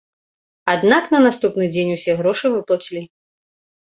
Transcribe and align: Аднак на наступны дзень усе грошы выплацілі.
Аднак 0.73 1.03
на 1.15 1.19
наступны 1.25 1.67
дзень 1.75 1.91
усе 1.97 2.15
грошы 2.21 2.47
выплацілі. 2.55 3.03